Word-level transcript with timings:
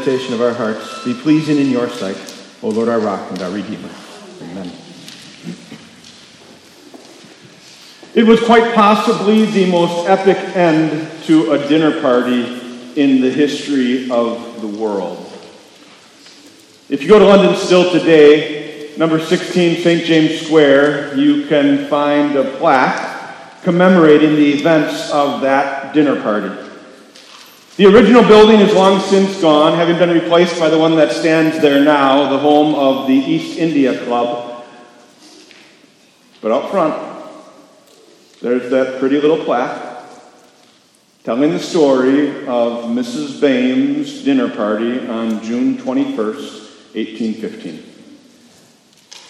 meditation 0.00 0.32
of 0.32 0.40
our 0.40 0.54
hearts 0.54 1.04
be 1.04 1.12
pleasing 1.12 1.58
in 1.58 1.68
your 1.68 1.86
sight, 1.90 2.16
O 2.62 2.70
Lord, 2.70 2.88
our 2.88 3.00
rock 3.00 3.30
and 3.30 3.42
our 3.42 3.50
redeemer. 3.50 3.90
Amen. 4.40 4.72
It 8.14 8.24
was 8.24 8.40
quite 8.40 8.74
possibly 8.74 9.44
the 9.44 9.70
most 9.70 10.08
epic 10.08 10.38
end 10.56 11.06
to 11.24 11.52
a 11.52 11.68
dinner 11.68 12.00
party 12.00 12.44
in 12.96 13.20
the 13.20 13.30
history 13.30 14.10
of 14.10 14.62
the 14.62 14.66
world. 14.66 15.18
If 16.88 17.02
you 17.02 17.08
go 17.08 17.18
to 17.18 17.26
London 17.26 17.54
still 17.56 17.92
today, 17.92 18.94
number 18.96 19.20
16 19.20 19.82
St. 19.82 20.04
James 20.06 20.40
Square, 20.40 21.18
you 21.18 21.46
can 21.46 21.88
find 21.88 22.36
a 22.36 22.56
plaque 22.56 23.62
commemorating 23.62 24.34
the 24.36 24.54
events 24.54 25.10
of 25.10 25.42
that 25.42 25.92
dinner 25.92 26.20
party. 26.22 26.69
The 27.76 27.86
original 27.86 28.22
building 28.22 28.60
is 28.60 28.74
long 28.74 29.00
since 29.00 29.40
gone, 29.40 29.74
having 29.74 29.96
been 29.96 30.10
replaced 30.10 30.58
by 30.58 30.68
the 30.68 30.78
one 30.78 30.96
that 30.96 31.12
stands 31.12 31.60
there 31.60 31.82
now, 31.82 32.28
the 32.28 32.38
home 32.38 32.74
of 32.74 33.06
the 33.06 33.14
East 33.14 33.58
India 33.58 34.04
Club. 34.04 34.64
But 36.42 36.52
up 36.52 36.70
front, 36.70 36.94
there's 38.42 38.70
that 38.70 38.98
pretty 38.98 39.20
little 39.20 39.44
plaque 39.44 39.88
telling 41.22 41.50
the 41.50 41.58
story 41.58 42.46
of 42.46 42.84
Mrs. 42.84 43.40
Boehm's 43.40 44.24
dinner 44.24 44.48
party 44.48 45.06
on 45.06 45.42
June 45.42 45.76
21st, 45.76 46.94
1815. 46.94 47.84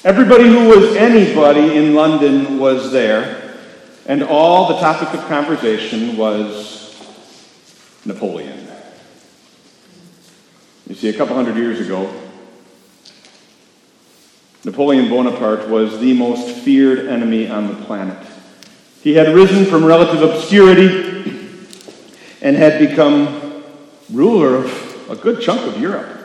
Everybody 0.05 0.45
who 0.45 0.69
was 0.69 0.97
anybody 0.97 1.77
in 1.77 1.95
London 1.95 2.59
was 2.59 2.91
there, 2.91 3.59
and 4.06 4.23
all 4.23 4.69
the 4.69 4.79
topic 4.79 5.12
of 5.12 5.29
conversation 5.29 6.17
was 6.17 6.80
Napoleon. 8.05 8.66
You 10.88 10.94
see, 10.94 11.09
a 11.09 11.12
couple 11.12 11.34
hundred 11.37 11.56
years 11.56 11.81
ago, 11.81 12.12
Napoleon 14.65 15.09
Bonaparte 15.09 15.69
was 15.69 15.99
the 16.00 16.12
most 16.12 16.56
feared 16.59 17.06
enemy 17.06 17.49
on 17.49 17.69
the 17.69 17.84
planet. 17.84 18.27
He 19.03 19.15
had 19.15 19.34
risen 19.34 19.65
from 19.65 19.84
relative 19.84 20.22
obscurity 20.22 21.38
and 22.43 22.56
had 22.56 22.78
become 22.78 23.62
ruler 24.12 24.56
of 24.56 25.11
a 25.11 25.17
good 25.17 25.41
chunk 25.41 25.61
of 25.62 25.81
Europe. 25.81 26.17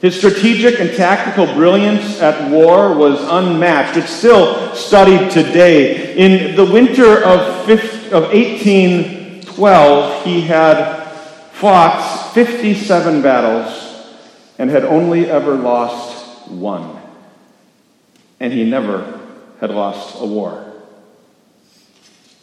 His 0.00 0.16
strategic 0.16 0.80
and 0.80 0.90
tactical 0.94 1.46
brilliance 1.54 2.20
at 2.20 2.50
war 2.50 2.92
was 2.92 3.20
unmatched. 3.22 3.96
It's 3.96 4.10
still 4.10 4.74
studied 4.74 5.30
today. 5.30 6.16
In 6.16 6.56
the 6.56 6.64
winter 6.64 7.22
of 7.22 7.68
1812, 9.58 10.24
he 10.24 10.40
had 10.42 11.02
fought 11.52 12.32
57 12.34 13.22
battles 13.22 14.06
and 14.58 14.70
had 14.70 14.84
only 14.84 15.30
ever 15.30 15.54
lost 15.54 16.48
one. 16.48 16.98
And 18.40 18.52
he 18.52 18.64
never 18.64 19.20
had 19.60 19.70
lost 19.70 20.20
a 20.20 20.26
war. 20.26 20.72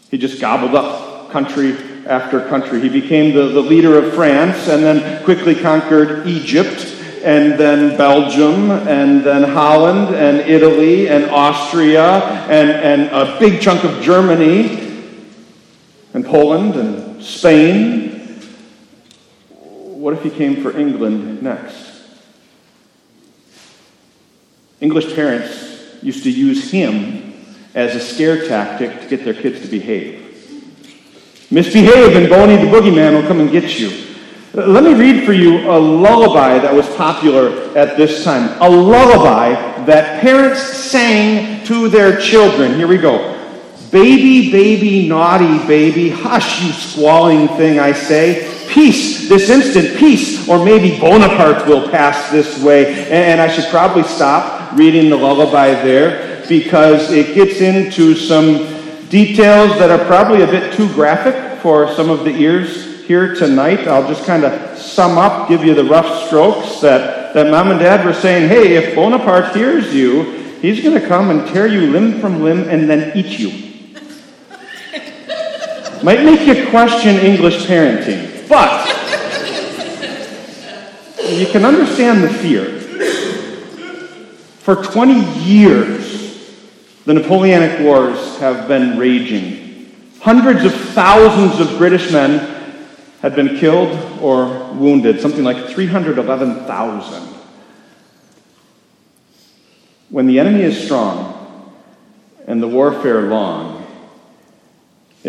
He 0.10 0.18
just 0.18 0.40
gobbled 0.40 0.76
up 0.76 1.32
country 1.32 1.76
after 2.08 2.48
country. 2.48 2.82
He 2.82 2.90
became 2.90 3.36
the, 3.36 3.48
the 3.48 3.62
leader 3.62 3.98
of 3.98 4.14
France 4.14 4.68
and 4.68 4.84
then 4.84 5.24
quickly 5.24 5.54
conquered 5.54 6.28
Egypt 6.28 6.96
and 7.24 7.60
then 7.60 7.98
Belgium 7.98 8.72
and 8.72 9.24
then 9.24 9.44
Holland 9.44 10.16
and 10.16 10.40
Italy 10.50 11.10
and 11.10 11.26
Austria 11.26 12.22
and, 12.50 12.70
and 12.70 13.10
a 13.12 13.38
big 13.40 13.62
chunk 13.62 13.84
of 13.84 14.02
Germany 14.02 14.89
and 16.14 16.26
Poland 16.26 16.76
and 16.76 17.24
Spain. 17.24 18.40
What 19.50 20.14
if 20.14 20.24
he 20.24 20.30
came 20.30 20.62
for 20.62 20.78
England 20.78 21.44
next? 21.44 21.90
English 24.82 25.14
parents 25.14 25.94
used 26.02 26.24
to 26.24 26.32
use 26.32 26.72
him 26.72 27.34
as 27.76 27.96
a 27.96 28.00
scare 28.00 28.48
tactic 28.48 29.02
to 29.02 29.08
get 29.08 29.26
their 29.26 29.34
kids 29.34 29.62
to 29.62 29.68
behave. 29.68 30.26
Misbehave 31.52 32.16
and 32.16 32.30
Boney 32.30 32.56
the 32.56 32.72
Boogeyman 32.72 33.14
will 33.20 33.28
come 33.28 33.40
and 33.40 33.52
get 33.52 33.80
you. 33.80 34.06
Let 34.54 34.84
me 34.84 34.94
read 34.94 35.26
for 35.26 35.34
you 35.34 35.70
a 35.70 35.78
lullaby 35.78 36.60
that 36.60 36.74
was 36.74 36.88
popular 36.96 37.78
at 37.78 37.98
this 37.98 38.24
time. 38.24 38.60
A 38.62 38.70
lullaby 38.70 39.54
that 39.86 40.22
parents 40.22 40.60
sang 40.62 41.64
to 41.66 41.88
their 41.88 42.20
children. 42.20 42.76
Here 42.76 42.88
we 42.88 42.98
go. 42.98 43.39
Baby, 43.92 44.52
baby, 44.52 45.08
naughty 45.08 45.66
baby, 45.66 46.10
hush, 46.10 46.62
you 46.62 46.72
squalling 46.72 47.48
thing, 47.50 47.80
I 47.80 47.92
say. 47.92 48.56
Peace, 48.68 49.28
this 49.28 49.50
instant, 49.50 49.98
peace, 49.98 50.48
or 50.48 50.64
maybe 50.64 51.00
Bonaparte 51.00 51.66
will 51.68 51.90
pass 51.90 52.30
this 52.30 52.62
way. 52.62 53.10
And 53.10 53.42
I 53.42 53.48
should 53.48 53.66
probably 53.72 54.04
stop 54.04 54.78
reading 54.78 55.10
the 55.10 55.16
lullaby 55.18 55.70
there 55.70 56.46
because 56.48 57.12
it 57.12 57.34
gets 57.34 57.62
into 57.62 58.14
some 58.14 58.58
details 59.10 59.72
that 59.80 59.90
are 59.90 60.06
probably 60.06 60.44
a 60.44 60.48
bit 60.48 60.74
too 60.74 60.92
graphic 60.94 61.60
for 61.62 61.92
some 61.96 62.12
of 62.12 62.26
the 62.26 62.32
ears 62.32 63.06
here 63.08 63.34
tonight. 63.34 63.88
I'll 63.88 64.08
just 64.08 64.26
kind 64.26 64.44
of 64.44 64.78
sum 64.78 65.18
up, 65.18 65.50
give 65.50 65.66
you 65.66 65.74
the 65.74 65.86
rough 65.86 66.28
strokes 66.28 66.80
that, 66.82 67.34
that 67.34 67.50
mom 67.50 67.72
and 67.72 67.80
dad 67.80 68.06
were 68.06 68.14
saying, 68.14 68.50
hey, 68.50 68.76
if 68.76 68.94
Bonaparte 68.94 69.56
hears 69.56 69.96
you, 69.96 70.24
he's 70.62 70.84
going 70.84 71.00
to 71.00 71.08
come 71.08 71.32
and 71.32 71.48
tear 71.50 71.66
you 71.66 71.90
limb 71.92 72.22
from 72.22 72.44
limb 72.44 72.70
and 72.70 72.88
then 72.88 73.18
eat 73.18 73.40
you. 73.40 73.69
Might 76.02 76.24
make 76.24 76.48
you 76.48 76.70
question 76.70 77.18
English 77.18 77.66
parenting, 77.66 78.48
but 78.48 78.88
you 81.30 81.46
can 81.48 81.66
understand 81.66 82.24
the 82.24 82.30
fear. 82.30 82.80
For 84.60 84.78
20 84.78 85.40
years, 85.42 86.56
the 87.04 87.14
Napoleonic 87.14 87.82
Wars 87.82 88.38
have 88.38 88.68
been 88.68 88.98
raging. 88.98 89.92
Hundreds 90.22 90.64
of 90.64 90.74
thousands 90.74 91.60
of 91.60 91.78
British 91.78 92.12
men 92.12 92.56
had 93.22 93.36
been 93.36 93.58
killed 93.58 93.90
or 94.22 94.72
wounded, 94.76 95.20
something 95.20 95.44
like 95.44 95.68
311,000. 95.68 97.24
When 100.10 100.28
the 100.28 100.40
enemy 100.40 100.62
is 100.62 100.82
strong 100.82 101.36
and 102.48 102.64
the 102.64 102.68
warfare 102.68 103.24
long, 103.24 103.69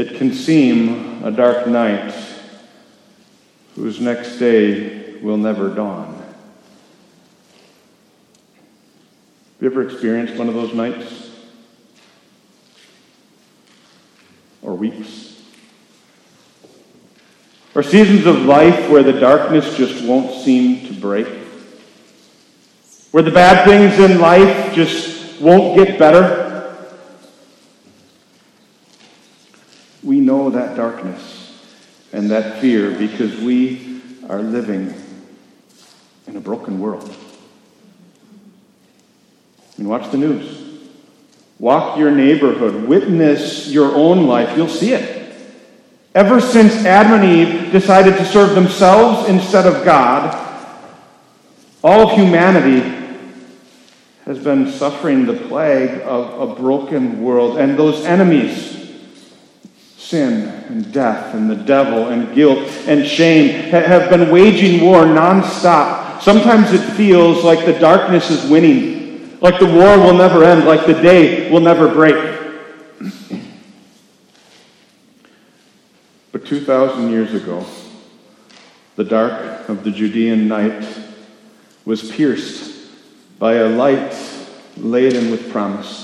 it 0.00 0.16
can 0.16 0.32
seem 0.32 1.24
a 1.24 1.30
dark 1.30 1.66
night 1.66 2.14
whose 3.74 4.00
next 4.00 4.38
day 4.38 5.16
will 5.20 5.36
never 5.36 5.68
dawn. 5.74 6.14
Have 9.54 9.60
you 9.60 9.70
ever 9.70 9.82
experienced 9.82 10.36
one 10.36 10.48
of 10.48 10.54
those 10.54 10.74
nights? 10.74 11.30
or 14.62 14.74
weeks. 14.74 15.42
Or 17.74 17.82
seasons 17.82 18.26
of 18.26 18.42
life 18.42 18.90
where 18.90 19.02
the 19.02 19.12
darkness 19.12 19.76
just 19.76 20.04
won't 20.04 20.44
seem 20.44 20.86
to 20.86 20.92
break. 20.92 21.28
Where 23.10 23.22
the 23.22 23.30
bad 23.30 23.66
things 23.66 23.98
in 23.98 24.20
life 24.20 24.74
just 24.74 25.40
won't 25.40 25.76
get 25.76 25.98
better. 25.98 26.46
We 30.02 30.18
know 30.30 30.48
that 30.50 30.76
darkness 30.76 31.60
and 32.12 32.30
that 32.30 32.60
fear 32.60 32.92
because 32.96 33.36
we 33.40 34.00
are 34.28 34.40
living 34.40 34.94
in 36.28 36.36
a 36.36 36.40
broken 36.40 36.78
world. 36.78 37.12
And 39.76 39.88
watch 39.88 40.08
the 40.12 40.18
news. 40.18 40.78
Walk 41.58 41.98
your 41.98 42.12
neighborhood, 42.12 42.86
witness 42.86 43.68
your 43.68 43.92
own 43.96 44.28
life, 44.28 44.56
you'll 44.56 44.68
see 44.68 44.92
it. 44.92 45.34
Ever 46.14 46.40
since 46.40 46.72
Adam 46.86 47.20
and 47.20 47.24
Eve 47.24 47.72
decided 47.72 48.16
to 48.16 48.24
serve 48.24 48.54
themselves 48.54 49.28
instead 49.28 49.66
of 49.66 49.84
God, 49.84 50.32
all 51.82 52.08
of 52.08 52.16
humanity 52.16 52.82
has 54.26 54.38
been 54.38 54.70
suffering 54.70 55.26
the 55.26 55.34
plague 55.48 56.02
of 56.02 56.50
a 56.50 56.54
broken 56.54 57.20
world. 57.20 57.58
And 57.58 57.76
those 57.76 58.04
enemies, 58.04 58.79
sin 60.10 60.48
and 60.68 60.92
death 60.92 61.36
and 61.36 61.48
the 61.48 61.54
devil 61.54 62.08
and 62.08 62.34
guilt 62.34 62.58
and 62.88 63.06
shame, 63.06 63.70
have 63.70 64.10
been 64.10 64.28
waging 64.28 64.84
war 64.84 65.04
nonstop. 65.04 66.20
Sometimes 66.20 66.72
it 66.72 66.84
feels 66.94 67.44
like 67.44 67.64
the 67.64 67.78
darkness 67.78 68.28
is 68.28 68.50
winning. 68.50 69.38
Like 69.40 69.60
the 69.60 69.66
war 69.66 69.98
will 69.98 70.14
never 70.14 70.42
end, 70.42 70.64
like 70.64 70.84
the 70.84 70.94
day 70.94 71.48
will 71.50 71.60
never 71.60 71.86
break. 71.86 72.16
But 76.32 76.44
2,000 76.44 77.10
years 77.10 77.32
ago, 77.32 77.64
the 78.96 79.04
dark 79.04 79.68
of 79.68 79.84
the 79.84 79.92
Judean 79.92 80.48
night 80.48 80.86
was 81.84 82.10
pierced 82.10 82.90
by 83.38 83.54
a 83.54 83.68
light 83.68 84.12
laden 84.76 85.30
with 85.30 85.52
promise. 85.52 85.99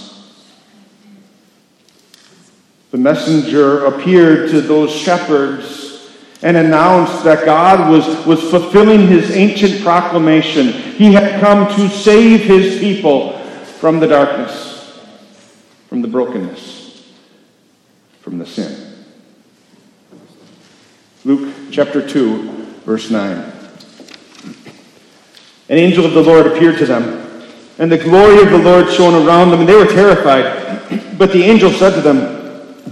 The 2.97 3.03
messenger 3.03 3.85
appeared 3.85 4.49
to 4.53 4.63
those 4.63 4.91
shepherds 4.91 6.09
and 6.41 6.57
announced 6.57 7.25
that 7.25 7.45
God 7.45 7.91
was, 7.91 8.25
was 8.25 8.41
fulfilling 8.51 9.07
his 9.07 9.33
ancient 9.33 9.83
proclamation. 9.83 10.73
He 10.73 11.13
had 11.13 11.39
come 11.39 11.67
to 11.77 11.91
save 11.91 12.45
his 12.45 12.79
people 12.81 13.39
from 13.81 14.01
the 14.01 14.07
darkness, 14.07 14.99
from 15.91 16.01
the 16.01 16.09
brokenness, 16.09 17.13
from 18.23 18.39
the 18.39 18.47
sin. 18.47 19.05
Luke 21.27 21.55
chapter 21.71 22.01
2, 22.01 22.51
verse 22.87 23.11
9. 23.11 23.53
An 25.69 25.77
angel 25.77 26.07
of 26.07 26.15
the 26.15 26.23
Lord 26.23 26.47
appeared 26.47 26.79
to 26.79 26.87
them, 26.87 27.43
and 27.79 27.93
the 27.93 27.99
glory 27.99 28.43
of 28.43 28.49
the 28.49 28.59
Lord 28.59 28.91
shone 28.91 29.27
around 29.27 29.51
them, 29.51 29.61
and 29.61 29.69
they 29.69 29.77
were 29.77 29.85
terrified. 29.85 31.19
But 31.19 31.35
the 31.35 31.45
angel 31.45 31.71
said 31.73 31.95
to 31.97 32.01
them, 32.01 32.36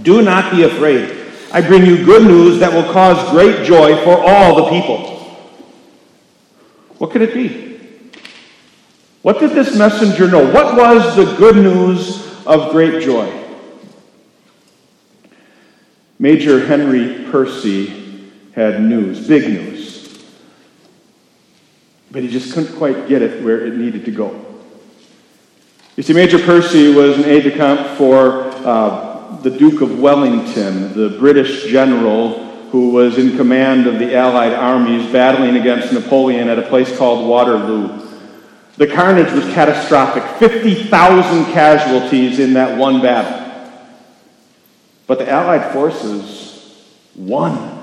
Do 0.01 0.21
not 0.21 0.51
be 0.51 0.63
afraid. 0.63 1.25
I 1.51 1.61
bring 1.61 1.85
you 1.85 2.03
good 2.03 2.23
news 2.23 2.59
that 2.59 2.73
will 2.73 2.91
cause 2.91 3.29
great 3.31 3.65
joy 3.65 3.95
for 4.03 4.17
all 4.17 4.55
the 4.55 4.69
people. 4.69 5.15
What 6.97 7.11
could 7.11 7.21
it 7.21 7.33
be? 7.33 7.79
What 9.21 9.39
did 9.39 9.51
this 9.51 9.75
messenger 9.77 10.29
know? 10.29 10.51
What 10.51 10.75
was 10.75 11.15
the 11.15 11.35
good 11.35 11.55
news 11.55 12.45
of 12.45 12.71
great 12.71 13.03
joy? 13.03 13.43
Major 16.19 16.65
Henry 16.65 17.25
Percy 17.31 18.31
had 18.53 18.81
news, 18.81 19.27
big 19.27 19.49
news. 19.49 20.25
But 22.11 22.23
he 22.23 22.29
just 22.29 22.53
couldn't 22.53 22.77
quite 22.77 23.07
get 23.07 23.21
it 23.21 23.43
where 23.43 23.65
it 23.65 23.75
needed 23.75 24.05
to 24.05 24.11
go. 24.11 24.45
You 25.97 26.03
see, 26.03 26.13
Major 26.13 26.39
Percy 26.39 26.93
was 26.93 27.17
an 27.17 27.25
aide 27.25 27.43
de 27.43 27.51
camp 27.51 27.97
for 27.97 28.43
uh, 28.65 29.04
the 29.45 29.51
Duke 29.51 29.81
of 29.81 29.99
Wellington, 29.99 30.93
the 30.95 31.17
British 31.19 31.67
general 31.67 32.29
who 32.71 32.89
was 32.89 33.19
in 33.19 33.37
command 33.37 33.85
of 33.85 33.99
the 33.99 34.15
Allied 34.15 34.53
armies 34.53 35.11
battling 35.11 35.55
against 35.55 35.93
Napoleon 35.93 36.49
at 36.49 36.57
a 36.57 36.63
place 36.63 36.97
called 36.97 37.29
Waterloo. 37.29 38.09
The 38.77 38.87
carnage 38.87 39.31
was 39.33 39.43
catastrophic 39.53 40.23
50,000 40.39 41.45
casualties 41.53 42.39
in 42.39 42.53
that 42.53 42.75
one 42.79 43.03
battle. 43.03 43.69
But 45.05 45.19
the 45.19 45.29
Allied 45.29 45.71
forces 45.71 46.83
won. 47.15 47.74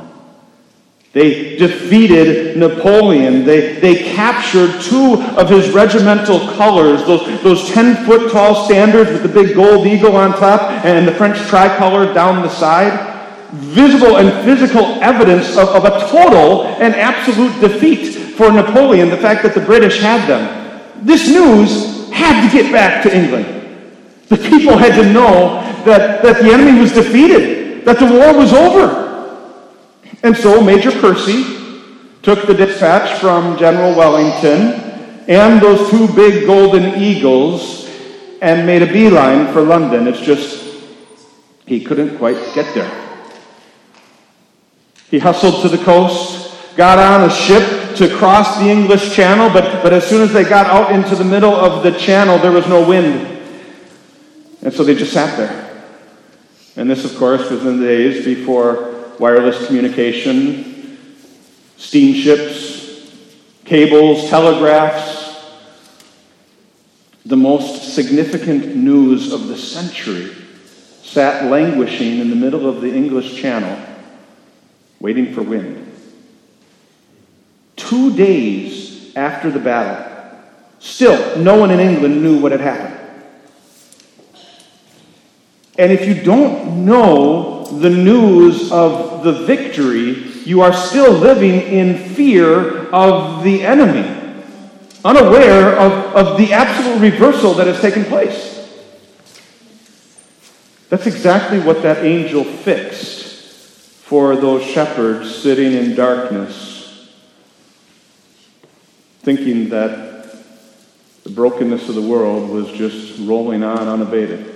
They 1.12 1.56
defeated 1.56 2.56
Napoleon. 2.56 3.44
They, 3.44 3.78
they 3.80 4.14
captured 4.14 4.80
two 4.80 5.20
of 5.36 5.50
his 5.50 5.70
regimental 5.70 6.40
colors, 6.54 7.04
those, 7.04 7.42
those 7.42 7.70
10 7.70 8.06
foot 8.06 8.32
tall 8.32 8.64
standards 8.64 9.10
with 9.10 9.22
the 9.22 9.28
big 9.28 9.54
gold 9.54 9.86
eagle 9.86 10.16
on 10.16 10.30
top 10.30 10.62
and 10.84 11.06
the 11.06 11.12
French 11.12 11.36
tricolor 11.48 12.14
down 12.14 12.42
the 12.42 12.48
side. 12.48 13.10
Visible 13.52 14.16
and 14.16 14.32
physical 14.46 14.86
evidence 15.02 15.58
of, 15.58 15.68
of 15.68 15.84
a 15.84 16.08
total 16.08 16.64
and 16.64 16.94
absolute 16.94 17.60
defeat 17.60 18.14
for 18.34 18.50
Napoleon, 18.50 19.10
the 19.10 19.18
fact 19.18 19.42
that 19.42 19.54
the 19.54 19.60
British 19.60 20.00
had 20.00 20.26
them. 20.26 20.80
This 21.04 21.28
news 21.28 22.10
had 22.10 22.48
to 22.48 22.56
get 22.56 22.72
back 22.72 23.02
to 23.02 23.14
England. 23.14 23.46
The 24.28 24.38
people 24.38 24.78
had 24.78 24.94
to 24.94 25.12
know 25.12 25.60
that, 25.84 26.22
that 26.22 26.42
the 26.42 26.50
enemy 26.50 26.80
was 26.80 26.92
defeated, 26.92 27.84
that 27.84 27.98
the 27.98 28.06
war 28.06 28.34
was 28.34 28.54
over. 28.54 29.01
And 30.22 30.36
so 30.36 30.62
Major 30.62 30.92
Percy 30.92 31.42
took 32.22 32.46
the 32.46 32.54
dispatch 32.54 33.18
from 33.20 33.58
General 33.58 33.94
Wellington 33.94 34.80
and 35.28 35.60
those 35.60 35.90
two 35.90 36.12
big 36.14 36.46
golden 36.46 37.02
eagles 37.02 37.88
and 38.40 38.66
made 38.66 38.82
a 38.82 38.92
beeline 38.92 39.52
for 39.52 39.62
London. 39.62 40.06
It's 40.06 40.20
just, 40.20 40.64
he 41.66 41.82
couldn't 41.82 42.18
quite 42.18 42.36
get 42.54 42.72
there. 42.74 42.90
He 45.10 45.18
hustled 45.18 45.62
to 45.62 45.68
the 45.68 45.82
coast, 45.84 46.54
got 46.76 46.98
on 46.98 47.28
a 47.28 47.32
ship 47.32 47.96
to 47.96 48.16
cross 48.16 48.58
the 48.58 48.68
English 48.68 49.14
Channel, 49.14 49.50
but, 49.50 49.82
but 49.82 49.92
as 49.92 50.06
soon 50.06 50.22
as 50.22 50.32
they 50.32 50.44
got 50.44 50.66
out 50.66 50.92
into 50.92 51.14
the 51.16 51.24
middle 51.24 51.52
of 51.52 51.82
the 51.82 51.92
channel, 51.98 52.38
there 52.38 52.52
was 52.52 52.66
no 52.66 52.86
wind. 52.86 53.28
And 54.62 54.72
so 54.72 54.84
they 54.84 54.94
just 54.94 55.12
sat 55.12 55.36
there. 55.36 55.84
And 56.76 56.88
this, 56.88 57.04
of 57.04 57.16
course, 57.18 57.50
was 57.50 57.66
in 57.66 57.80
the 57.80 57.86
days 57.86 58.24
before 58.24 58.91
wireless 59.18 59.66
communication, 59.66 60.98
steamships, 61.76 63.10
cables, 63.64 64.28
telegraphs. 64.28 65.20
The 67.24 67.36
most 67.36 67.94
significant 67.94 68.74
news 68.76 69.32
of 69.32 69.48
the 69.48 69.56
century 69.56 70.34
sat 71.02 71.50
languishing 71.50 72.18
in 72.18 72.30
the 72.30 72.36
middle 72.36 72.68
of 72.68 72.80
the 72.80 72.92
English 72.92 73.40
Channel, 73.40 73.78
waiting 74.98 75.34
for 75.34 75.42
wind. 75.42 75.92
Two 77.76 78.14
days 78.16 79.14
after 79.14 79.50
the 79.50 79.58
battle, 79.58 80.40
still 80.78 81.38
no 81.38 81.58
one 81.58 81.70
in 81.70 81.80
England 81.80 82.22
knew 82.22 82.40
what 82.40 82.52
had 82.52 82.60
happened. 82.60 82.98
And 85.78 85.90
if 85.90 86.06
you 86.06 86.22
don't 86.22 86.84
know 86.84 87.61
the 87.80 87.90
news 87.90 88.70
of 88.70 89.22
the 89.24 89.32
victory, 89.32 90.32
you 90.44 90.60
are 90.60 90.72
still 90.72 91.12
living 91.12 91.60
in 91.60 91.96
fear 92.14 92.88
of 92.90 93.42
the 93.42 93.62
enemy, 93.62 94.44
unaware 95.04 95.78
of, 95.78 95.92
of 96.14 96.38
the 96.38 96.52
absolute 96.52 97.00
reversal 97.00 97.54
that 97.54 97.66
has 97.66 97.80
taken 97.80 98.04
place. 98.04 98.50
That's 100.88 101.06
exactly 101.06 101.58
what 101.60 101.82
that 101.82 102.04
angel 102.04 102.44
fixed 102.44 103.24
for 104.04 104.36
those 104.36 104.62
shepherds 104.62 105.34
sitting 105.34 105.72
in 105.72 105.94
darkness, 105.94 107.10
thinking 109.20 109.70
that 109.70 110.12
the 111.24 111.30
brokenness 111.30 111.88
of 111.88 111.94
the 111.94 112.02
world 112.02 112.50
was 112.50 112.70
just 112.72 113.18
rolling 113.20 113.62
on 113.62 113.88
unabated. 113.88 114.48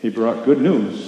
He 0.00 0.08
brought 0.08 0.44
good 0.44 0.60
news 0.60 1.07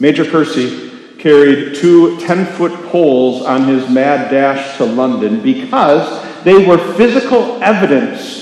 Major 0.00 0.24
Percy 0.24 0.90
carried 1.18 1.76
two 1.76 2.18
10 2.20 2.46
foot 2.46 2.72
poles 2.86 3.42
on 3.44 3.64
his 3.64 3.88
mad 3.90 4.30
dash 4.30 4.78
to 4.78 4.84
London 4.86 5.42
because 5.42 6.26
they 6.42 6.66
were 6.66 6.78
physical 6.94 7.62
evidence 7.62 8.40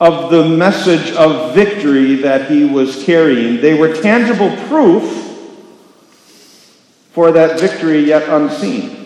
of 0.00 0.30
the 0.30 0.44
message 0.48 1.12
of 1.12 1.54
victory 1.54 2.16
that 2.16 2.50
he 2.50 2.64
was 2.64 3.04
carrying. 3.04 3.60
They 3.60 3.78
were 3.78 3.94
tangible 3.94 4.54
proof 4.66 5.22
for 7.12 7.32
that 7.32 7.60
victory 7.60 8.00
yet 8.00 8.28
unseen. 8.28 9.05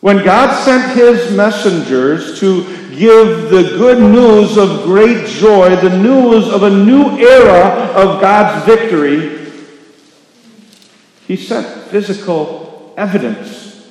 When 0.00 0.24
God 0.24 0.64
sent 0.64 0.96
his 0.96 1.34
messengers 1.34 2.38
to 2.40 2.62
give 2.90 3.50
the 3.50 3.74
good 3.76 3.98
news 3.98 4.56
of 4.58 4.84
great 4.84 5.26
joy, 5.26 5.74
the 5.76 5.98
news 5.98 6.48
of 6.48 6.62
a 6.62 6.70
new 6.70 7.18
era 7.18 7.92
of 7.94 8.20
God's 8.20 8.64
victory, 8.66 9.50
he 11.26 11.36
sent 11.36 11.66
physical 11.88 12.94
evidence, 12.96 13.88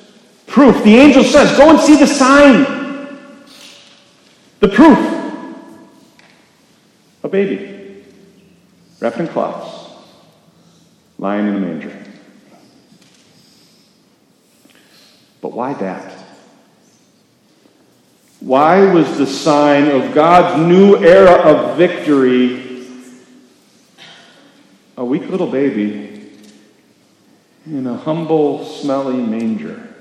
proof. 0.47 0.83
The 0.83 0.95
angel 0.95 1.23
says, 1.23 1.57
Go 1.57 1.71
and 1.71 1.79
see 1.79 1.97
the 1.97 2.07
sign, 2.07 2.63
the 4.59 4.69
proof. 4.69 5.11
A 7.23 7.27
baby 7.27 8.05
wrapped 8.99 9.17
in 9.17 9.27
cloths, 9.27 9.91
lying 11.17 11.47
in 11.47 11.55
a 11.55 11.59
manger. 11.59 12.04
Why 15.55 15.73
that? 15.75 16.11
Why 18.41 18.91
was 18.93 19.17
the 19.17 19.25
sign 19.25 19.89
of 19.89 20.13
God's 20.13 20.61
new 20.67 20.97
era 20.97 21.31
of 21.31 21.77
victory 21.77 22.85
a 24.97 25.05
weak 25.05 25.29
little 25.29 25.49
baby 25.49 26.29
in 27.65 27.87
a 27.87 27.95
humble, 27.95 28.65
smelly 28.65 29.15
manger? 29.15 29.95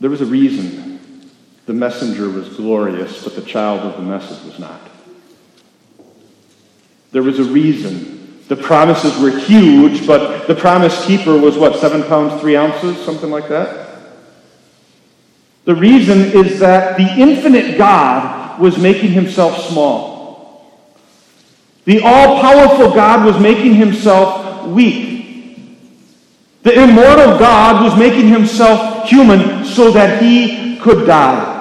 There 0.00 0.10
was 0.10 0.20
a 0.20 0.26
reason 0.26 1.30
the 1.66 1.72
messenger 1.72 2.28
was 2.28 2.48
glorious, 2.48 3.22
but 3.22 3.36
the 3.36 3.42
child 3.42 3.82
of 3.82 3.96
the 3.96 4.02
message 4.02 4.44
was 4.44 4.58
not. 4.58 4.80
There 7.12 7.22
was 7.22 7.38
a 7.38 7.44
reason. 7.44 8.13
The 8.48 8.56
promises 8.56 9.18
were 9.18 9.30
huge, 9.30 10.06
but 10.06 10.46
the 10.46 10.54
promise 10.54 11.06
keeper 11.06 11.36
was 11.36 11.56
what, 11.56 11.80
seven 11.80 12.02
pounds, 12.02 12.40
three 12.40 12.56
ounces, 12.56 13.02
something 13.04 13.30
like 13.30 13.48
that? 13.48 13.84
The 15.64 15.74
reason 15.74 16.18
is 16.18 16.60
that 16.60 16.98
the 16.98 17.08
infinite 17.08 17.78
God 17.78 18.60
was 18.60 18.76
making 18.76 19.12
himself 19.12 19.66
small. 19.68 20.80
The 21.86 22.00
all 22.02 22.40
powerful 22.40 22.94
God 22.94 23.24
was 23.24 23.40
making 23.40 23.74
himself 23.74 24.66
weak. 24.66 25.14
The 26.62 26.82
immortal 26.82 27.38
God 27.38 27.82
was 27.84 27.98
making 27.98 28.28
himself 28.28 29.08
human 29.08 29.64
so 29.64 29.90
that 29.92 30.22
he 30.22 30.78
could 30.78 31.06
die. 31.06 31.52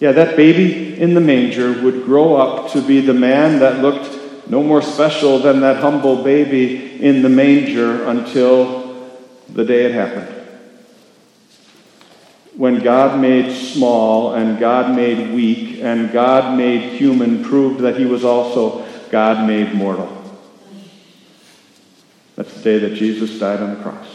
Yeah, 0.00 0.12
that 0.12 0.36
baby 0.36 1.00
in 1.00 1.14
the 1.14 1.20
manger 1.20 1.80
would 1.82 2.04
grow 2.04 2.36
up 2.36 2.72
to 2.72 2.82
be 2.82 3.00
the 3.00 3.14
man 3.14 3.58
that 3.60 3.80
looked 3.82 4.19
no 4.50 4.64
more 4.64 4.82
special 4.82 5.38
than 5.38 5.60
that 5.60 5.76
humble 5.76 6.24
baby 6.24 7.00
in 7.00 7.22
the 7.22 7.28
manger 7.28 8.02
until 8.08 9.08
the 9.48 9.64
day 9.64 9.84
it 9.84 9.92
happened. 9.92 10.26
When 12.56 12.80
God 12.80 13.20
made 13.20 13.54
small 13.54 14.34
and 14.34 14.58
God 14.58 14.96
made 14.96 15.32
weak 15.32 15.78
and 15.80 16.12
God 16.12 16.58
made 16.58 16.98
human 16.98 17.44
proved 17.44 17.80
that 17.82 17.96
he 17.96 18.06
was 18.06 18.24
also 18.24 18.84
God 19.10 19.46
made 19.46 19.72
mortal. 19.72 20.16
That's 22.34 22.52
the 22.54 22.62
day 22.62 22.78
that 22.78 22.96
Jesus 22.96 23.38
died 23.38 23.60
on 23.60 23.76
the 23.76 23.82
cross. 23.82 24.08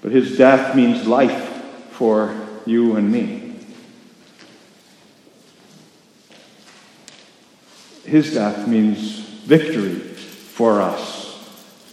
But 0.00 0.12
his 0.12 0.38
death 0.38 0.74
means 0.74 1.06
life 1.06 1.50
for 1.90 2.34
you 2.64 2.96
and 2.96 3.12
me. 3.12 3.43
His 8.04 8.34
death 8.34 8.66
means 8.68 9.20
victory 9.46 9.94
for 9.94 10.80
us. 10.80 11.24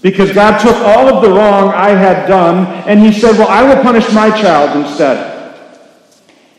Because 0.01 0.31
God 0.31 0.59
took 0.59 0.75
all 0.77 1.13
of 1.13 1.23
the 1.23 1.29
wrong 1.29 1.69
I 1.69 1.89
had 1.89 2.27
done 2.27 2.65
and 2.87 2.99
he 2.99 3.11
said, 3.11 3.37
Well, 3.37 3.47
I 3.47 3.63
will 3.63 3.81
punish 3.83 4.11
my 4.13 4.29
child 4.29 4.85
instead. 4.85 5.55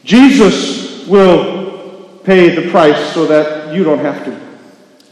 Jesus 0.04 1.06
will 1.06 2.20
pay 2.24 2.54
the 2.54 2.70
price 2.70 3.12
so 3.14 3.26
that 3.26 3.74
you 3.74 3.82
don't 3.84 3.98
have 3.98 4.24
to. 4.24 4.52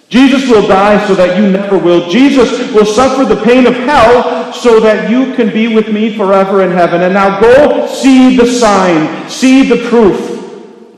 Jesus 0.09 0.49
will 0.49 0.67
die 0.67 1.07
so 1.07 1.15
that 1.15 1.39
you 1.39 1.51
never 1.51 1.79
will. 1.79 2.09
Jesus 2.11 2.73
will 2.73 2.85
suffer 2.85 3.25
the 3.25 3.41
pain 3.43 3.67
of 3.67 3.75
hell 3.75 4.53
so 4.53 4.81
that 4.81 5.09
you 5.09 5.35
can 5.35 5.53
be 5.53 5.73
with 5.73 5.89
me 5.93 6.17
forever 6.17 6.63
in 6.65 6.71
heaven. 6.73 7.03
And 7.03 7.15
now 7.15 7.41
go 7.41 7.87
see 7.87 8.37
the 8.37 8.47
sign, 8.47 9.31
see 9.31 9.69
the 9.69 9.89
proof. 9.89 10.30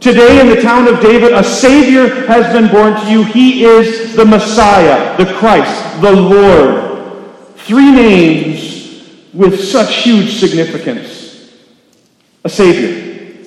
Today 0.02 0.40
in 0.40 0.48
the 0.48 0.60
town 0.60 0.88
of 0.88 1.00
David, 1.00 1.30
a 1.32 1.44
Savior 1.44 2.26
has 2.26 2.52
been 2.52 2.68
born 2.72 3.00
to 3.00 3.08
you. 3.08 3.22
He 3.22 3.62
is 3.62 4.16
the 4.16 4.24
Messiah, 4.24 5.16
the 5.16 5.32
Christ, 5.34 6.00
the 6.00 6.10
Lord. 6.10 7.36
Three 7.58 7.92
names 7.92 9.08
with 9.32 9.62
such 9.62 10.02
huge 10.02 10.40
significance. 10.40 11.54
A 12.42 12.48
Savior. 12.48 13.46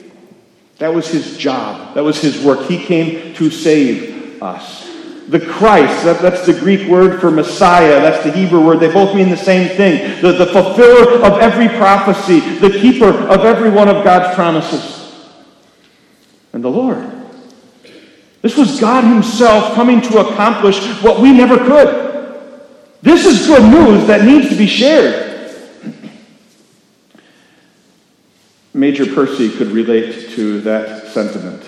That 0.78 0.94
was 0.94 1.10
his 1.10 1.36
job, 1.36 1.94
that 1.94 2.06
was 2.06 2.22
his 2.22 2.42
work. 2.42 2.62
He 2.68 2.82
came 2.82 3.34
to 3.34 3.50
save 3.50 4.42
us. 4.42 4.90
The 5.28 5.42
Christ, 5.42 6.06
that, 6.06 6.22
that's 6.22 6.46
the 6.46 6.54
Greek 6.54 6.88
word 6.88 7.20
for 7.20 7.32
Messiah, 7.32 8.00
that's 8.00 8.24
the 8.24 8.32
Hebrew 8.32 8.66
word. 8.66 8.80
They 8.80 8.94
both 8.94 9.14
mean 9.14 9.30
the 9.30 9.36
same 9.36 9.76
thing. 9.76 10.22
The, 10.22 10.32
the 10.32 10.46
fulfiller 10.46 11.22
of 11.22 11.42
every 11.42 11.68
prophecy, 11.68 12.40
the 12.60 12.70
keeper 12.70 13.10
of 13.10 13.42
every 13.42 13.72
one 13.72 13.90
of 13.90 14.06
God's 14.06 14.34
promises 14.36 14.95
and 16.56 16.64
the 16.64 16.70
Lord. 16.70 17.12
This 18.42 18.56
was 18.56 18.80
God 18.80 19.04
Himself 19.04 19.76
coming 19.76 20.02
to 20.04 20.26
accomplish 20.26 20.80
what 21.04 21.20
we 21.20 21.34
never 21.34 21.58
could. 21.58 22.64
This 23.02 23.26
is 23.26 23.46
good 23.46 23.70
news 23.70 24.08
that 24.08 24.24
needs 24.24 24.48
to 24.50 24.56
be 24.56 24.66
shared. 24.66 25.52
Major 28.74 29.06
Percy 29.06 29.50
could 29.50 29.68
relate 29.68 30.30
to 30.30 30.62
that 30.62 31.08
sentiment. 31.08 31.62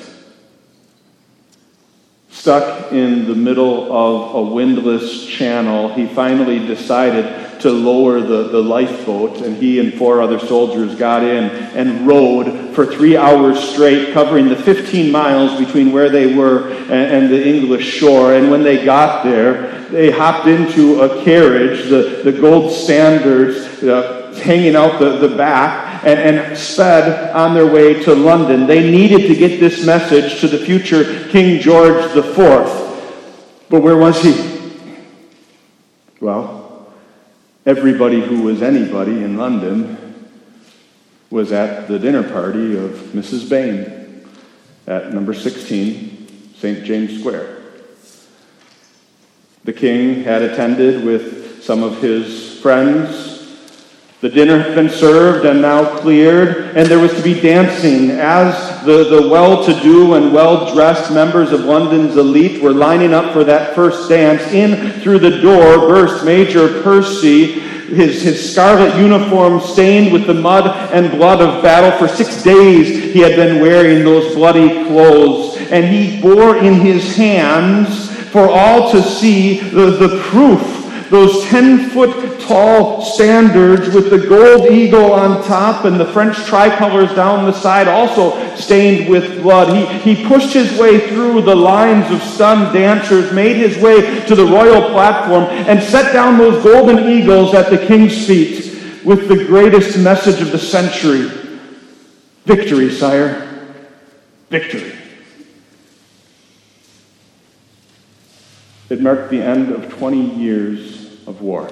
Stuck 2.30 2.94
in 2.94 3.28
the 3.28 3.36
middle 3.36 3.92
of 3.92 4.36
a 4.36 4.42
windless 4.42 5.26
channel, 5.28 5.94
he 5.94 6.08
finally 6.08 6.66
decided 6.66 7.26
to 7.62 7.72
lower 7.72 8.22
the, 8.22 8.50
the 8.50 8.62
lifeboat, 8.62 9.42
and 9.42 9.58
he 9.58 9.80
and 9.80 9.94
four 9.94 10.22
other 10.22 10.40
soldiers 10.40 10.96
got 10.96 11.24
in 11.24 11.50
and 11.76 12.08
rowed 12.08 12.76
for 12.76 12.86
three 12.86 13.18
hours 13.18 13.60
straight, 13.60 14.14
covering 14.14 14.50
the 14.50 14.56
15 14.56 15.12
miles 15.12 15.60
between 15.60 15.92
where 15.92 16.10
they 16.10 16.36
were 16.36 16.70
and, 16.70 16.92
and 16.92 17.30
the 17.30 17.48
English 17.48 17.86
shore. 17.86 18.34
And 18.36 18.52
when 18.52 18.64
they 18.64 18.86
got 18.86 19.24
there, 19.24 19.82
they 19.90 20.12
hopped 20.12 20.48
into 20.48 21.02
a 21.02 21.24
carriage, 21.24 21.90
the, 21.90 22.22
the 22.24 22.32
gold 22.32 22.72
standards 22.72 23.84
uh, 23.84 24.34
hanging 24.44 24.76
out 24.76 25.00
the, 25.00 25.18
the 25.18 25.36
back, 25.36 26.04
and, 26.04 26.20
and 26.20 26.58
sped 26.58 27.32
on 27.36 27.54
their 27.54 27.66
way 27.66 28.04
to 28.04 28.14
London. 28.14 28.68
They 28.68 28.90
needed 28.90 29.28
to 29.28 29.36
get 29.36 29.60
this 29.60 29.86
message 29.86 30.40
to 30.42 30.48
the 30.48 30.58
future 30.58 31.28
King 31.30 31.60
George 31.60 32.16
IV. 32.16 32.38
But 33.70 33.82
where 33.82 33.98
was 33.98 34.22
he? 34.22 34.58
Well, 36.20 36.57
everybody 37.68 38.22
who 38.22 38.44
was 38.44 38.62
anybody 38.62 39.12
in 39.12 39.36
London 39.36 40.32
was 41.30 41.52
at 41.52 41.90
the 41.90 42.00
dinner 42.00 42.24
party 42.24 42.78
of 42.78 42.92
Mrs. 43.14 43.50
Boehm 43.50 44.26
at 44.88 45.14
number 45.14 45.34
16, 45.34 46.54
St. 46.58 46.86
James 46.86 47.20
Square. 47.20 47.58
The 49.66 49.74
king 49.74 50.24
had 50.24 50.42
attended 50.42 51.04
with 51.04 51.62
some 51.62 51.84
of 51.84 52.02
his 52.02 52.58
friends 52.62 53.38
the 54.20 54.30
dinner 54.30 54.60
had 54.60 54.74
been 54.74 54.90
served 54.90 55.46
and 55.46 55.62
now 55.62 56.00
cleared, 56.00 56.76
and 56.76 56.88
there 56.88 56.98
was 56.98 57.14
to 57.14 57.22
be 57.22 57.40
dancing 57.40 58.10
as 58.10 58.67
the, 58.86 59.04
the 59.06 59.28
well 59.28 59.64
to 59.66 59.80
do 59.82 60.14
and 60.14 60.34
well 60.34 60.74
dressed 60.74 61.12
members 61.12 61.52
of 61.52 61.62
London's 61.62 62.18
elite 62.18 62.62
were 62.62 62.74
lining 62.74 63.14
up 63.14 63.34
for 63.34 63.44
that 63.44 63.76
first 63.76 64.10
dance. 64.10 64.42
In 64.54 64.92
through 65.02 65.20
the 65.20 65.42
door 65.42 65.88
burst 65.88 66.26
Major 66.26 66.82
Percy, 66.82 67.60
his, 67.90 68.22
his 68.22 68.52
scarlet 68.52 68.96
uniform 68.98 69.62
stained 69.62 70.12
with 70.12 70.28
the 70.28 70.34
mud 70.34 70.68
and 70.94 71.12
blood 71.12 71.42
of 71.42 71.64
battle. 71.64 71.98
For 71.98 72.14
six 72.14 72.44
days 72.44 73.14
he 73.14 73.20
had 73.20 73.36
been 73.36 73.62
wearing 73.62 74.04
those 74.04 74.36
bloody 74.36 74.86
clothes, 74.86 75.58
and 75.72 75.86
he 75.86 76.22
bore 76.22 76.58
in 76.58 76.76
his 76.76 77.16
hands 77.16 78.12
for 78.32 78.50
all 78.50 78.92
to 78.92 79.02
see 79.02 79.60
the, 79.60 79.92
the 79.92 80.22
proof 80.24 80.77
those 81.10 81.44
10 81.46 81.90
foot 81.92 82.40
tall 82.42 83.02
standards 83.02 83.94
with 83.94 84.10
the 84.10 84.28
gold 84.28 84.72
eagle 84.72 85.14
on 85.14 85.44
top 85.46 85.86
and 85.86 86.00
the 86.00 86.06
French 86.06 86.36
tricolors 86.46 87.14
down 87.16 87.46
the 87.46 87.54
side, 87.54 87.88
also 87.88 88.56
stained 88.56 89.10
with 89.10 89.42
blood. 89.42 89.76
He, 90.04 90.16
he 90.16 90.28
pushed 90.28 90.54
his 90.54 90.78
way 90.80 91.10
through 91.10 91.42
the 91.42 91.56
lines 91.56 92.12
of 92.12 92.22
stunned 92.22 92.74
dancers, 92.74 93.32
made 93.32 93.56
his 93.56 93.78
way 93.82 94.26
to 94.26 94.36
the 94.36 94.46
royal 94.46 94.90
platform, 94.90 95.44
and 95.46 95.82
set 95.82 96.14
down 96.14 96.38
those 96.38 96.64
golden 96.64 97.10
eagles 97.10 97.54
at 97.54 97.70
the 97.70 97.86
king's 97.86 98.26
feet 98.26 99.06
with 99.06 99.28
the 99.28 99.46
greatest 99.46 99.98
message 99.98 100.42
of 100.42 100.52
the 100.52 100.60
century 100.60 101.30
Victory, 102.48 102.90
sire. 102.90 103.46
Victory. 104.50 104.94
It 108.90 109.02
marked 109.02 109.30
the 109.32 109.42
end 109.42 109.70
of 109.70 109.90
20 109.90 110.18
years 110.38 110.97
of 111.28 111.42
war. 111.42 111.70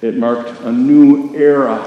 It 0.00 0.16
marked 0.16 0.60
a 0.62 0.72
new 0.72 1.34
era. 1.36 1.80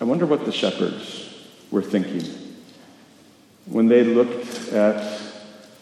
I 0.00 0.04
wonder 0.04 0.26
what 0.26 0.44
the 0.44 0.52
shepherds 0.52 1.34
were 1.70 1.82
thinking 1.82 2.22
when 3.66 3.88
they 3.88 4.04
looked 4.04 4.68
at 4.72 5.20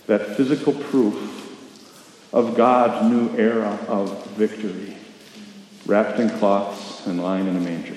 that 0.06 0.36
physical 0.36 0.72
proof 0.72 1.32
of 2.32 2.56
God's 2.56 3.10
new 3.10 3.36
era 3.36 3.78
of 3.88 4.26
victory, 4.28 4.96
wrapped 5.86 6.18
in 6.18 6.30
cloths 6.38 7.06
and 7.06 7.22
lying 7.22 7.46
in 7.46 7.56
a 7.56 7.60
manger. 7.60 7.96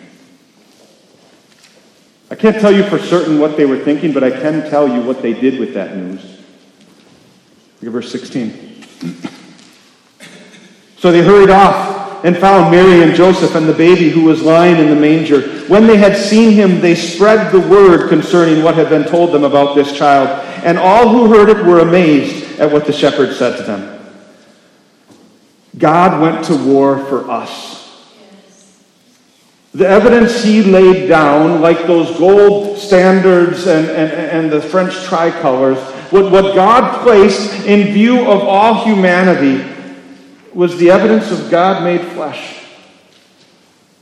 I 2.32 2.36
can't 2.36 2.60
tell 2.60 2.72
you 2.72 2.84
for 2.84 3.00
certain 3.00 3.40
what 3.40 3.58
they 3.58 3.66
were 3.66 3.80
thinking, 3.80 4.14
but 4.14 4.24
I 4.24 4.30
can 4.30 4.70
tell 4.70 4.88
you 4.88 5.02
what 5.02 5.22
they 5.22 5.34
did 5.34 5.60
with 5.60 5.74
that 5.74 5.96
news. 5.96 6.39
Look 7.82 7.88
at 7.88 7.92
verse 7.92 8.12
16. 8.12 8.86
So 10.98 11.12
they 11.12 11.24
hurried 11.24 11.50
off 11.50 12.26
and 12.26 12.38
found 12.38 12.72
Mary 12.72 13.02
and 13.04 13.16
Joseph 13.16 13.56
and 13.56 13.68
the 13.68 13.74
baby 13.74 14.10
who 14.10 14.24
was 14.24 14.42
lying 14.42 14.78
in 14.78 14.90
the 14.90 14.96
manger. 14.96 15.42
When 15.68 15.88
they 15.88 15.96
had 15.96 16.18
seen 16.18 16.52
him, 16.52 16.82
they 16.82 16.94
spread 16.96 17.54
the 17.54 17.62
word 17.62 18.10
concerning 18.10 18.64
what 18.64 18.76
had 18.76 18.90
been 18.90 19.06
told 19.06 19.32
them 19.32 19.46
about 19.46 19.76
this 19.76 19.96
child. 19.96 20.28
And 20.66 20.78
all 20.78 21.08
who 21.08 21.34
heard 21.34 21.48
it 21.50 21.66
were 21.66 21.80
amazed 21.80 22.60
at 22.60 22.70
what 22.70 22.86
the 22.86 22.92
shepherds 22.92 23.38
said 23.38 23.56
to 23.58 23.64
them. 23.64 23.96
God 25.78 26.22
went 26.22 26.44
to 26.46 26.58
war 26.58 27.00
for 27.06 27.32
us. 27.32 27.80
The 29.74 29.88
evidence 29.88 30.44
he 30.44 30.64
laid 30.64 31.08
down, 31.08 31.62
like 31.62 31.86
those 31.88 32.18
gold 32.18 32.78
standards 32.78 33.68
and, 33.68 33.88
and, 33.88 34.12
and 34.12 34.52
the 34.52 34.62
French 34.62 34.94
tricolors, 35.06 35.78
what, 36.12 36.32
what 36.32 36.56
God 36.56 37.04
placed 37.04 37.66
in 37.66 37.94
view 37.94 38.22
of 38.22 38.42
all 38.42 38.84
humanity 38.84 39.64
was 40.54 40.78
the 40.78 40.90
evidence 40.90 41.32
of 41.32 41.52
God 41.52 41.84
made 41.84 42.02
flesh. 42.14 42.66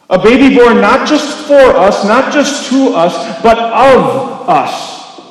A 0.10 0.17
baby 0.17 0.56
born 0.56 0.80
not 0.80 1.08
just 1.08 1.46
for 1.48 1.54
us, 1.54 2.06
not 2.06 2.32
just 2.32 2.70
to 2.70 2.93
us, 2.93 3.41
but 3.41 3.58
of 3.58 4.48
us. 4.50 5.22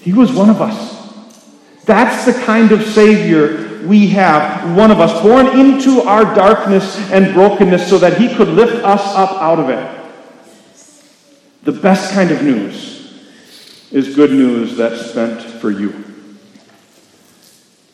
He 0.00 0.12
was 0.12 0.32
one 0.32 0.50
of 0.50 0.60
us. 0.60 0.90
That's 1.84 2.24
the 2.24 2.44
kind 2.44 2.72
of 2.72 2.82
Savior 2.82 3.86
we 3.86 4.08
have, 4.08 4.76
one 4.76 4.90
of 4.90 4.98
us, 5.00 5.22
born 5.22 5.58
into 5.58 6.02
our 6.02 6.34
darkness 6.34 6.96
and 7.10 7.32
brokenness 7.32 7.88
so 7.88 7.98
that 7.98 8.18
He 8.18 8.34
could 8.34 8.48
lift 8.48 8.84
us 8.84 9.00
up 9.14 9.30
out 9.40 9.60
of 9.60 9.70
it. 9.70 10.00
The 11.62 11.72
best 11.72 12.12
kind 12.12 12.32
of 12.32 12.42
news 12.42 12.91
is 13.92 14.16
good 14.16 14.32
news 14.32 14.76
that's 14.76 15.14
meant 15.14 15.42
for 15.42 15.70
you. 15.70 16.04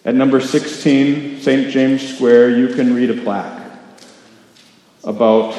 At 0.05 0.15
number 0.15 0.41
16, 0.41 1.41
St. 1.41 1.71
James 1.71 2.15
Square, 2.15 2.57
you 2.57 2.69
can 2.75 2.95
read 2.95 3.11
a 3.11 3.21
plaque 3.21 3.71
about 5.03 5.59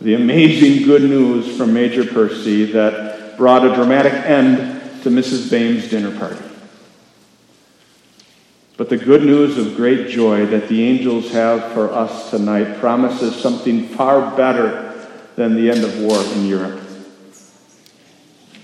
the 0.00 0.14
amazing 0.14 0.86
good 0.86 1.02
news 1.02 1.56
from 1.56 1.74
Major 1.74 2.04
Percy 2.04 2.66
that 2.66 3.36
brought 3.36 3.66
a 3.66 3.74
dramatic 3.74 4.12
end 4.12 5.02
to 5.02 5.10
Mrs. 5.10 5.50
Boehm's 5.50 5.90
dinner 5.90 6.16
party. 6.16 6.42
But 8.76 8.90
the 8.90 8.96
good 8.96 9.24
news 9.24 9.58
of 9.58 9.74
great 9.74 10.08
joy 10.08 10.46
that 10.46 10.68
the 10.68 10.84
angels 10.84 11.32
have 11.32 11.72
for 11.72 11.92
us 11.92 12.30
tonight 12.30 12.78
promises 12.78 13.34
something 13.34 13.88
far 13.88 14.36
better 14.36 15.08
than 15.34 15.56
the 15.56 15.68
end 15.68 15.82
of 15.82 15.98
war 16.00 16.22
in 16.36 16.46
Europe. 16.46 16.87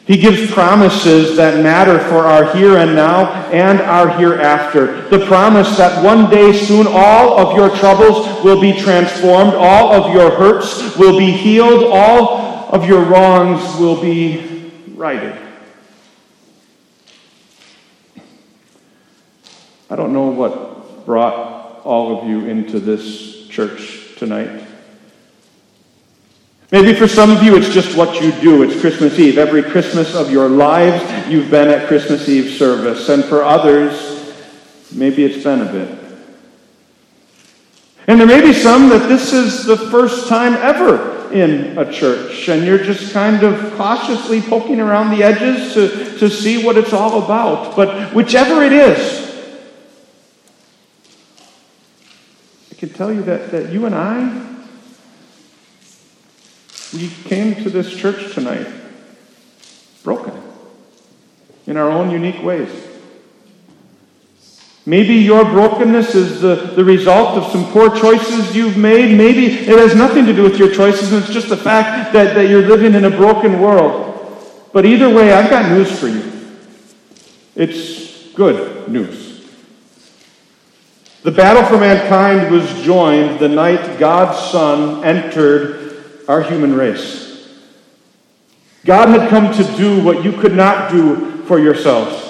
He 0.06 0.18
gives 0.18 0.52
promises 0.52 1.36
that 1.38 1.62
matter 1.62 1.98
for 1.98 2.18
our 2.18 2.54
here 2.54 2.76
and 2.76 2.94
now 2.94 3.32
and 3.50 3.80
our 3.80 4.10
hereafter. 4.18 5.08
The 5.08 5.24
promise 5.24 5.78
that 5.78 6.04
one 6.04 6.28
day 6.28 6.52
soon 6.52 6.86
all 6.86 7.38
of 7.38 7.56
your 7.56 7.74
troubles 7.74 8.44
will 8.44 8.60
be 8.60 8.78
transformed, 8.78 9.54
all 9.54 9.94
of 9.94 10.14
your 10.14 10.30
hurts 10.30 10.94
will 10.98 11.18
be 11.18 11.30
healed, 11.30 11.84
all 11.84 12.68
of 12.70 12.86
your 12.86 13.02
wrongs 13.02 13.62
will 13.78 13.98
be 14.00 14.70
righted. 14.94 15.40
I 19.88 19.96
don't 19.96 20.12
know 20.12 20.26
what 20.26 21.06
brought 21.06 21.80
all 21.84 22.18
of 22.18 22.28
you 22.28 22.46
into 22.46 22.78
this 22.78 23.46
church 23.48 24.16
tonight. 24.16 24.63
Maybe 26.72 26.94
for 26.94 27.06
some 27.06 27.30
of 27.30 27.42
you, 27.42 27.56
it's 27.56 27.68
just 27.68 27.96
what 27.96 28.20
you 28.20 28.32
do. 28.40 28.62
It's 28.62 28.80
Christmas 28.80 29.18
Eve. 29.18 29.38
Every 29.38 29.62
Christmas 29.62 30.14
of 30.14 30.30
your 30.30 30.48
lives, 30.48 31.30
you've 31.30 31.50
been 31.50 31.68
at 31.68 31.86
Christmas 31.86 32.28
Eve 32.28 32.54
service. 32.54 33.08
And 33.08 33.24
for 33.24 33.44
others, 33.44 34.34
maybe 34.90 35.24
it's 35.24 35.44
been 35.44 35.60
a 35.60 35.70
bit. 35.70 35.98
And 38.06 38.18
there 38.18 38.26
may 38.26 38.40
be 38.40 38.52
some 38.52 38.88
that 38.88 39.08
this 39.08 39.32
is 39.32 39.64
the 39.64 39.76
first 39.76 40.28
time 40.28 40.54
ever 40.54 41.32
in 41.32 41.76
a 41.78 41.90
church, 41.90 42.48
and 42.48 42.64
you're 42.64 42.78
just 42.78 43.12
kind 43.12 43.42
of 43.42 43.74
cautiously 43.74 44.40
poking 44.40 44.78
around 44.78 45.16
the 45.16 45.24
edges 45.24 45.74
to, 45.74 46.18
to 46.18 46.30
see 46.30 46.64
what 46.64 46.76
it's 46.76 46.92
all 46.92 47.24
about. 47.24 47.74
But 47.74 48.14
whichever 48.14 48.62
it 48.62 48.72
is, 48.72 49.22
I 52.70 52.74
can 52.74 52.90
tell 52.90 53.12
you 53.12 53.22
that, 53.22 53.50
that 53.50 53.72
you 53.72 53.86
and 53.86 53.94
I, 53.94 54.53
we 56.94 57.08
came 57.24 57.56
to 57.56 57.70
this 57.70 57.94
church 57.94 58.34
tonight 58.34 58.66
broken 60.04 60.40
in 61.66 61.76
our 61.76 61.90
own 61.90 62.10
unique 62.10 62.42
ways. 62.42 62.70
Maybe 64.86 65.14
your 65.14 65.44
brokenness 65.44 66.14
is 66.14 66.40
the, 66.40 66.54
the 66.54 66.84
result 66.84 67.38
of 67.38 67.50
some 67.50 67.64
poor 67.72 67.88
choices 67.96 68.54
you've 68.54 68.76
made. 68.76 69.16
Maybe 69.16 69.46
it 69.46 69.78
has 69.78 69.96
nothing 69.96 70.26
to 70.26 70.34
do 70.34 70.42
with 70.42 70.58
your 70.58 70.70
choices, 70.70 71.12
and 71.12 71.24
it's 71.24 71.32
just 71.32 71.48
the 71.48 71.56
fact 71.56 72.12
that, 72.12 72.34
that 72.34 72.48
you're 72.48 72.66
living 72.66 72.94
in 72.94 73.04
a 73.06 73.10
broken 73.10 73.60
world. 73.60 74.12
But 74.72 74.84
either 74.84 75.08
way, 75.08 75.32
I've 75.32 75.48
got 75.48 75.70
news 75.70 75.98
for 75.98 76.08
you. 76.08 76.30
It's 77.56 78.28
good 78.34 78.88
news. 78.88 79.48
The 81.22 81.32
battle 81.32 81.64
for 81.64 81.78
mankind 81.78 82.52
was 82.52 82.82
joined 82.82 83.38
the 83.38 83.48
night 83.48 83.98
God's 83.98 84.38
Son 84.50 85.02
entered 85.02 85.83
our 86.28 86.42
human 86.42 86.74
race. 86.74 87.24
God 88.84 89.08
had 89.08 89.30
come 89.30 89.52
to 89.52 89.76
do 89.76 90.02
what 90.04 90.24
you 90.24 90.32
could 90.32 90.54
not 90.54 90.90
do 90.90 91.42
for 91.44 91.58
yourselves. 91.58 92.22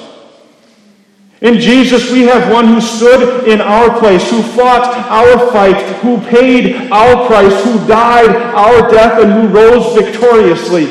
In 1.40 1.60
Jesus, 1.60 2.10
we 2.10 2.22
have 2.22 2.50
one 2.50 2.66
who 2.66 2.80
stood 2.80 3.46
in 3.46 3.60
our 3.60 3.98
place, 3.98 4.30
who 4.30 4.42
fought 4.42 4.96
our 5.10 5.50
fight, 5.52 5.76
who 5.96 6.18
paid 6.28 6.90
our 6.90 7.26
price, 7.26 7.64
who 7.64 7.86
died 7.86 8.34
our 8.34 8.90
death, 8.90 9.20
and 9.20 9.32
who 9.32 9.48
rose 9.48 9.94
victoriously. 9.94 10.86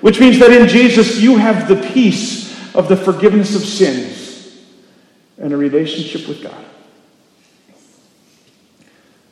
Which 0.00 0.18
means 0.18 0.38
that 0.38 0.52
in 0.52 0.68
Jesus, 0.68 1.20
you 1.20 1.36
have 1.36 1.68
the 1.68 1.76
peace 1.92 2.74
of 2.74 2.88
the 2.88 2.96
forgiveness 2.96 3.54
of 3.54 3.62
sins 3.62 4.58
and 5.36 5.52
a 5.52 5.56
relationship 5.56 6.26
with 6.28 6.42
God. 6.42 6.64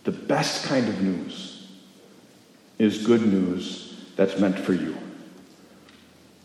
The 0.04 0.12
best 0.12 0.64
kind 0.64 0.88
of 0.88 1.00
news 1.00 1.47
is 2.78 3.06
good 3.06 3.22
news 3.22 3.94
that's 4.16 4.38
meant 4.38 4.58
for 4.58 4.72
you. 4.72 4.96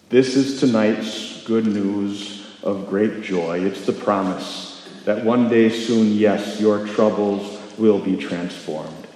This 0.09 0.35
is 0.35 0.59
tonight's 0.59 1.43
good 1.43 1.65
news 1.65 2.45
of 2.63 2.87
great 2.87 3.23
joy. 3.23 3.59
It's 3.59 3.85
the 3.85 3.93
promise 3.93 4.87
that 5.05 5.23
one 5.23 5.49
day 5.49 5.69
soon, 5.69 6.13
yes, 6.13 6.59
your 6.61 6.87
troubles 6.87 7.59
will 7.77 7.99
be 7.99 8.15
transformed. 8.15 9.07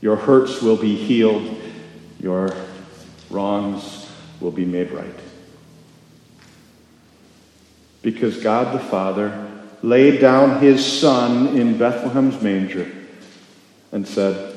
Your 0.00 0.16
hurts 0.16 0.62
will 0.62 0.76
be 0.76 0.96
healed. 0.96 1.60
Your 2.20 2.54
wrongs 3.30 4.08
will 4.40 4.50
be 4.50 4.64
made 4.64 4.90
right. 4.92 5.06
Because 8.02 8.40
God 8.42 8.74
the 8.74 8.84
Father 8.84 9.50
laid 9.82 10.20
down 10.20 10.60
his 10.60 10.84
Son 10.84 11.48
in 11.56 11.76
Bethlehem's 11.76 12.40
manger 12.40 12.90
and 13.92 14.06
said, 14.06 14.47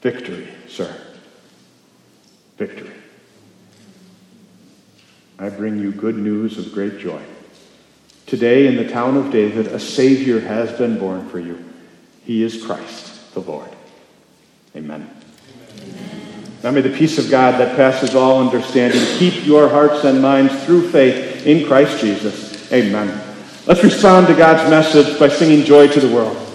Victory, 0.00 0.48
sir. 0.68 0.94
Victory. 2.56 2.92
I 5.38 5.48
bring 5.48 5.80
you 5.80 5.92
good 5.92 6.16
news 6.16 6.58
of 6.58 6.72
great 6.72 6.98
joy. 6.98 7.22
Today, 8.26 8.66
in 8.66 8.76
the 8.76 8.88
town 8.88 9.16
of 9.16 9.32
David, 9.32 9.66
a 9.68 9.80
Savior 9.80 10.40
has 10.40 10.70
been 10.78 10.98
born 10.98 11.28
for 11.28 11.40
you. 11.40 11.64
He 12.24 12.42
is 12.42 12.64
Christ, 12.64 13.34
the 13.34 13.40
Lord. 13.40 13.68
Amen. 14.76 15.10
Amen. 15.82 16.20
Now 16.62 16.70
may 16.70 16.82
the 16.82 16.96
peace 16.96 17.18
of 17.18 17.30
God 17.30 17.58
that 17.58 17.76
passes 17.76 18.14
all 18.14 18.40
understanding 18.40 19.00
keep 19.18 19.46
your 19.46 19.68
hearts 19.68 20.04
and 20.04 20.20
minds 20.20 20.64
through 20.64 20.90
faith 20.90 21.46
in 21.46 21.66
Christ 21.66 22.00
Jesus. 22.00 22.70
Amen. 22.70 23.08
Let's 23.66 23.82
respond 23.82 24.26
to 24.28 24.34
God's 24.34 24.68
message 24.70 25.18
by 25.18 25.28
singing 25.28 25.64
Joy 25.64 25.88
to 25.88 26.00
the 26.00 26.14
World. 26.14 26.49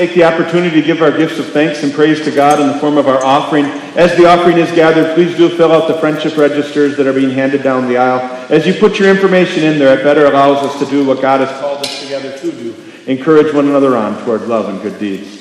Take 0.00 0.14
the 0.14 0.24
opportunity 0.24 0.80
to 0.80 0.86
give 0.86 1.02
our 1.02 1.14
gifts 1.14 1.38
of 1.38 1.46
thanks 1.52 1.82
and 1.82 1.92
praise 1.92 2.24
to 2.24 2.30
God 2.30 2.58
in 2.58 2.68
the 2.68 2.78
form 2.78 2.96
of 2.96 3.06
our 3.06 3.22
offering. 3.22 3.66
As 3.96 4.16
the 4.16 4.24
offering 4.24 4.56
is 4.56 4.72
gathered, 4.72 5.14
please 5.14 5.36
do 5.36 5.54
fill 5.54 5.72
out 5.72 5.88
the 5.88 5.98
friendship 5.98 6.38
registers 6.38 6.96
that 6.96 7.06
are 7.06 7.12
being 7.12 7.28
handed 7.28 7.62
down 7.62 7.86
the 7.86 7.98
aisle. 7.98 8.20
As 8.48 8.66
you 8.66 8.72
put 8.72 8.98
your 8.98 9.10
information 9.10 9.62
in 9.62 9.78
there, 9.78 9.98
it 9.98 10.02
better 10.02 10.24
allows 10.24 10.64
us 10.64 10.78
to 10.78 10.86
do 10.86 11.04
what 11.04 11.20
God 11.20 11.46
has 11.46 11.60
called 11.60 11.80
us 11.80 12.02
together 12.02 12.34
to 12.38 12.52
do 12.52 12.74
encourage 13.06 13.52
one 13.52 13.66
another 13.66 13.96
on 13.96 14.22
toward 14.24 14.42
love 14.42 14.68
and 14.68 14.80
good 14.80 14.98
deeds. 14.98 15.39